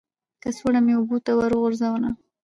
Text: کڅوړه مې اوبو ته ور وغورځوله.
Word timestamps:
کڅوړه 0.43 0.79
مې 0.85 0.93
اوبو 0.97 1.17
ته 1.25 1.31
ور 1.37 1.51
وغورځوله. 1.53 2.09